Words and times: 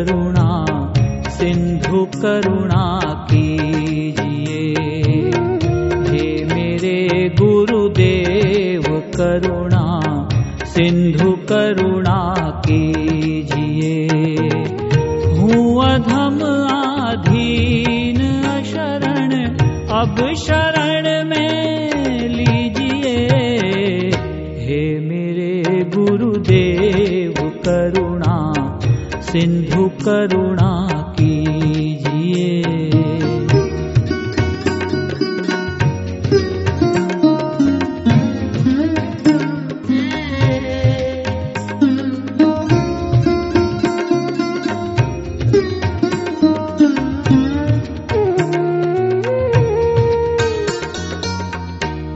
करुणा, 0.00 0.64
सिंधु 1.28 2.04
करुणा 2.04 3.00
कीजिए। 3.30 4.74
हे 6.08 6.44
मेरे 6.44 7.28
गुरुदेव, 7.28 8.82
करुणा, 9.20 10.00
सिंधु 10.64 11.30
करुणा 11.32 12.34
कीजिए। 12.66 14.08
हूँ 15.38 15.84
अधम 15.84 16.38
आधीन 16.70 18.42
शरण, 18.64 19.56
अब 19.88 20.34
शरण 20.34 20.89
करुणा 30.00 30.70
कीजिए। 31.18 32.60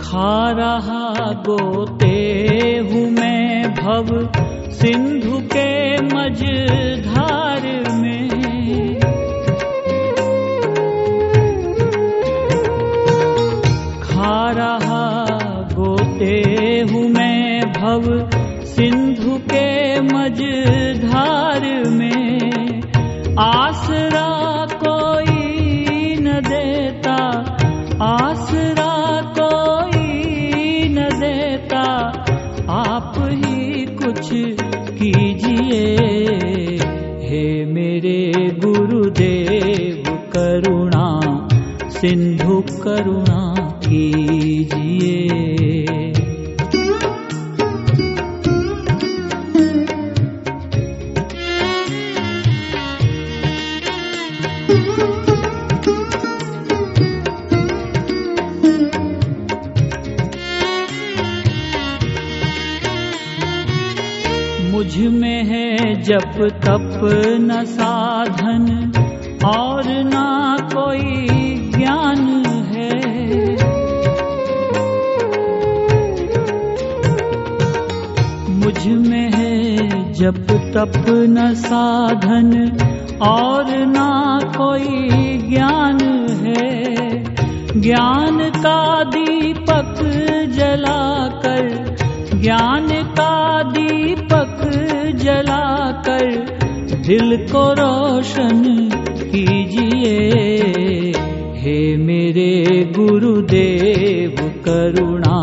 खा 0.00 0.50
रहा 0.50 1.32
गोते 1.46 2.16
हूँ 2.90 3.10
मैं 3.10 3.74
भव 3.74 4.47
सिंधु 4.88 5.40
के 5.40 6.00
मझधार 6.00 7.62
में। 7.90 8.30
खा 14.00 14.50
रहा 14.50 15.28
गोते 15.72 16.34
हूँ 16.92 17.08
मैं 17.08 17.72
भव 17.72 18.30
सिंधु 18.64 19.38
के 19.38 20.00
मझधार 20.00 21.90
में। 21.90 22.82
आसरा 23.38 24.37
गुरुदेव 38.64 40.02
करुणा 40.32 41.06
सिंधु 41.90 42.60
करुणा 42.84 43.40
कीजिए। 43.84 45.18
मुझ 54.70 55.17
जप 66.02 66.48
तप 66.64 67.00
न 67.40 67.64
साधन 67.64 68.92
और 69.44 69.82
ना 69.86 70.56
कोई 70.60 71.26
ज्ञान 71.76 72.18
है। 72.46 72.92
मुझमें 78.50 79.30
है 79.32 79.76
जप 80.12 80.46
तप 80.74 81.04
न 81.08 81.54
साधन 81.54 82.78
और 83.22 83.86
ना 83.86 84.40
कोई 84.56 85.08
ज्ञान 85.38 86.26
है। 86.30 86.84
ज्ञान 87.80 88.38
का 88.56 89.04
दीपक 89.04 89.94
जलाकर, 90.54 91.96
ज्ञान 92.34 92.88
का 92.88 93.62
दीपक 93.62 94.70
जलाकर 95.14 95.77
दिल 97.08 97.36
को 97.36 97.60
रोशन 97.72 98.88
कीजिए। 99.18 100.16
हे 101.56 101.96
मेरे 101.96 102.64
गुरुदेव 102.96 104.62
करुणा 104.64 105.38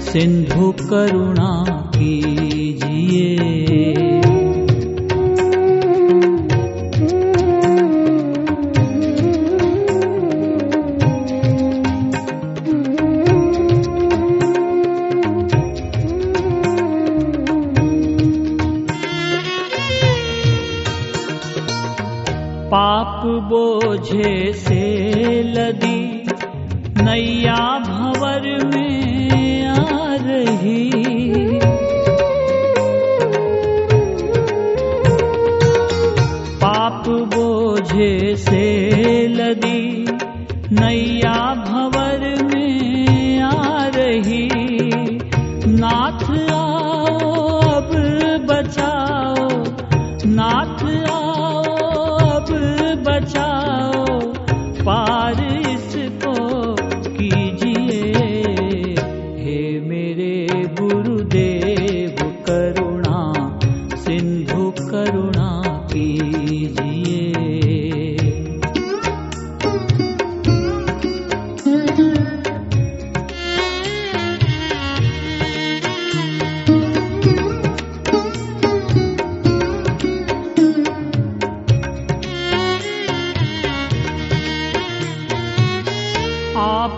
सिंधु 0.00 0.72
करुणा 0.72 1.50
कीजिए। 1.96 3.36
बोझे 23.98 24.52
से 24.54 24.87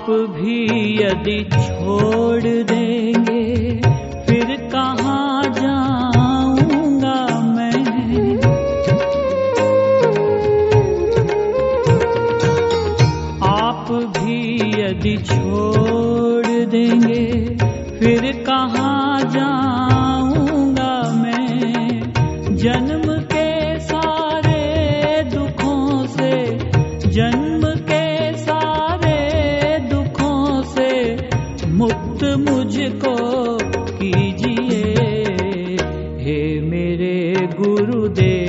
आप 0.01 0.11
भी 0.11 0.55
यदि 0.97 1.39
छोड़ 1.53 2.43
देंगे, 2.43 3.43
फिर 4.27 4.57
कहाँ 4.73 5.43
जाऊँगा 5.59 7.19
मैं? 7.49 7.83
आप 13.49 13.93
भी 14.17 14.39
यदि 14.81 15.17
छोड़ 15.23 16.47
देंगे, 16.47 17.25
फिर 17.99 18.33
कहाँ 18.47 19.21
जाऊँगा 19.31 20.93
मैं? 21.13 22.57
जन्म 22.57 23.07
के 23.33 23.40
मेरे 36.71 37.35
गुरुदेव। 37.59 38.40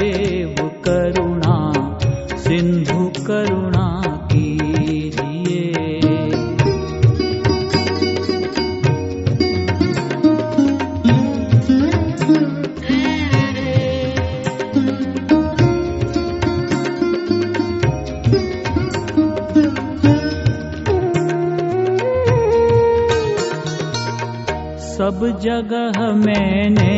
सब 25.22 25.40
जगह 25.40 26.02
मैंने 26.14 26.94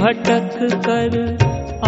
भटक 0.00 0.56
कर 0.86 1.12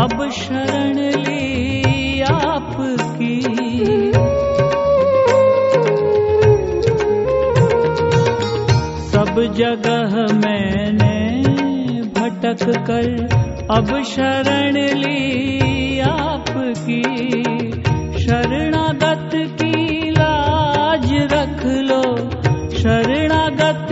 अब 0.00 0.30
शरण 0.30 0.98
ली 1.24 2.20
आपकी। 2.20 3.40
सब 9.08 9.42
जगह 9.56 10.14
मैंने 10.36 11.42
भटक 12.02 12.64
कर 12.86 13.10
अब 13.70 14.02
शरण 14.02 14.74
ली 14.98 16.00
आपकी। 16.00 17.02
शरणागत 18.19 19.30
की 19.34 20.10
लाज 20.10 21.12
रख 21.12 21.66
लो, 21.66 22.02
शरणागत 22.70 23.85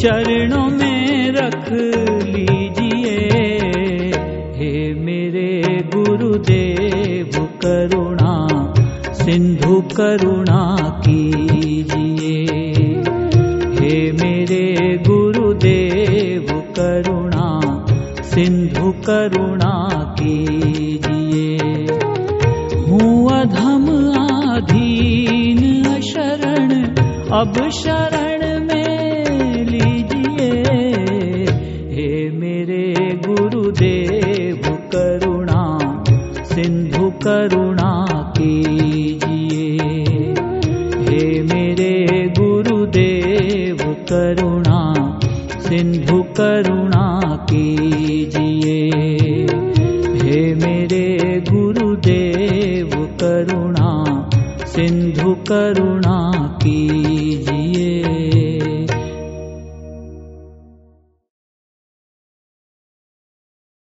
चरणों 0.00 0.66
में 0.66 1.32
रख 1.32 1.72
लीजिए। 2.24 3.28
हे 4.56 4.94
मेरे 4.94 5.62
गुरुदेव, 5.96 7.44
करुणा, 7.66 8.48
सिंधु 9.12 9.80
करुणा 9.80 10.76
कीजिए। 11.08 12.44
हे 13.74 14.12
मेरे 14.12 14.96
गुरुदेव, 14.96 16.60
करुणा, 16.80 17.60
सिंधु 18.22 18.92
करुणा 18.92 19.88
कीजिए। 20.20 21.58
हूँ 22.80 23.40
अधम 23.40 24.12
आधीन 24.20 25.84
शरण, 26.00 26.84
अब 27.32 27.70
शरण 27.70 28.29
सिंधु 37.00 37.18
करुणा 37.28 38.06
कीजिए। 38.38 39.78
हे 41.02 41.42
मेरे 41.42 42.06
गुरुदेव, 42.38 43.76
करुणा, 44.12 44.94
सिंधु 45.60 46.22
करुणा 46.22 47.20
कीजिए। 47.50 48.90
हे 50.22 50.54
मेरे 50.54 51.40
गुरुदेव, 51.50 52.90
करुणा, 53.22 54.04
सिंधु 54.64 55.34
करुणा 55.34 56.32
कीजिए। 56.62 56.99